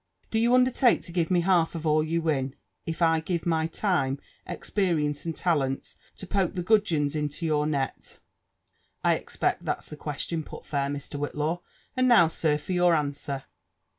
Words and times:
Do 0.31 0.39
you 0.39 0.55
undertake 0.55 1.03
to 1.03 1.11
give 1.11 1.29
me 1.29 1.41
half 1.41 1.75
of 1.75 1.85
all 1.85 2.03
you 2.03 2.23
win, 2.23 2.55
if 2.87 3.03
I 3.03 3.19
give 3.19 3.43
iny'time, 3.43 4.17
ex 4.47 4.71
perience, 4.71 5.25
and 5.25 5.35
talents, 5.35 5.95
to 6.17 6.25
poke 6.25 6.55
the 6.55 6.63
gudgeons 6.63 7.15
into* 7.15 7.45
your 7.45 7.67
net? 7.67 8.17
I 9.03 9.13
expect 9.13 9.63
tikat's 9.63 9.89
the 9.89 9.95
question 9.97 10.41
put 10.41 10.65
fair, 10.65 10.89
Mr. 10.89 11.19
Wbttlaw: 11.19 11.59
and 11.95 12.07
now, 12.07 12.29
sir. 12.29 12.57
Sot 12.57 12.69
your 12.69 12.95
answer." 12.95 13.43